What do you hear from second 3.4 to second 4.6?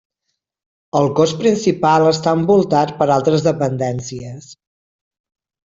dependències.